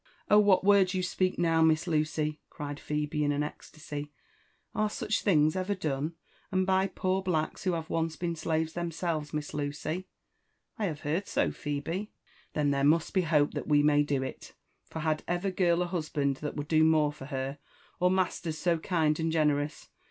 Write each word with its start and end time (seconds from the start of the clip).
"Oh, 0.31 0.39
what 0.39 0.63
words 0.63 0.95
you 0.95 1.03
speak 1.03 1.37
now, 1.37 1.61
Miss 1.61 1.85
Lucy 1.85 2.39
\" 2.45 2.49
cried 2.49 2.79
Phebe 2.79 3.23
in 3.23 3.31
an 3.31 3.43
ecstasy. 3.43 4.11
Aj^/such 4.75 5.21
things 5.21 5.55
ever 5.55 5.75
done— 5.75 6.15
and 6.51 6.65
by 6.65 6.87
poor 6.87 7.21
blacks 7.21 7.65
who 7.65 7.73
have 7.73 7.87
once 7.87 8.15
been 8.15 8.35
slaves 8.35 8.73
t)iemselves, 8.73 9.31
Miss 9.31 9.53
Lucy 9.53 9.95
T 10.01 10.07
'* 10.43 10.79
I 10.79 10.85
have 10.87 11.01
heard 11.01 11.27
so, 11.27 11.51
Phebe."/ 11.51 12.09
Then 12.53 12.71
there 12.71 12.83
must 12.83 13.13
be 13.13 13.21
hope 13.21 13.53
(hat 13.53 13.67
we 13.67 13.83
may 13.83 14.01
do 14.01 14.23
it: 14.23 14.53
for 14.89 15.01
had 15.01 15.23
ever 15.27 15.51
girl 15.51 15.83
a 15.83 15.85
husband 15.85 16.37
that 16.37 16.55
would 16.55 16.67
do 16.67 16.83
more 16.83 17.13
for 17.13 17.25
her?— 17.25 17.59
or 17.99 18.09
masters 18.09 18.57
so 18.57 18.79
kind 18.79 19.19
and 19.19 19.31
gene 19.31 19.49
rous 19.51 19.89